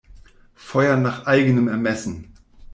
[0.55, 2.33] Feuern nach eigenem Ermessen!